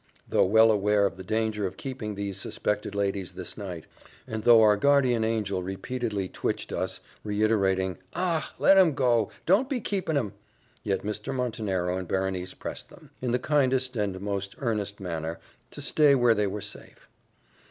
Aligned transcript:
Though 0.27 0.45
well 0.45 0.71
aware 0.71 1.05
of 1.05 1.15
the 1.15 1.23
danger 1.23 1.67
of 1.67 1.77
keeping 1.77 2.15
these 2.15 2.39
suspected 2.39 2.95
ladies 2.95 3.33
this 3.33 3.55
night, 3.55 3.85
and 4.25 4.43
though 4.45 4.63
our 4.63 4.75
guardian 4.75 5.23
angel 5.23 5.61
repeatedly 5.61 6.27
twitched 6.27 6.71
us, 6.71 7.01
reiterating, 7.23 7.99
"Ah! 8.15 8.51
let 8.57 8.79
'em 8.79 8.95
go 8.95 9.29
don't 9.45 9.69
be 9.69 9.79
keeping 9.79 10.17
'em!" 10.17 10.33
yet 10.81 11.03
Mr. 11.03 11.35
Montenero 11.35 11.99
and 11.99 12.07
Berenice 12.07 12.55
pressed 12.55 12.89
them, 12.89 13.11
in 13.21 13.31
the 13.31 13.37
kindest 13.37 13.95
and 13.95 14.19
most 14.19 14.55
earnest 14.57 14.99
manner, 14.99 15.39
to 15.69 15.83
stay 15.83 16.15
where 16.15 16.33
they 16.33 16.47
were 16.47 16.61
safe. 16.61 17.07